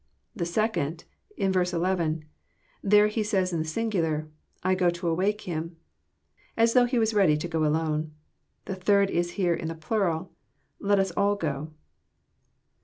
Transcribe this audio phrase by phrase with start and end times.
[0.41, 1.05] —The second,
[1.37, 2.25] in verse 11:
[2.81, 4.29] there He says in the singular,
[4.65, 5.77] ''I go to awake him;
[6.57, 8.15] "as though He was ready to go alone.—
[8.65, 10.29] The third is here in the plursd,"
[10.79, 11.73] Let us al' go.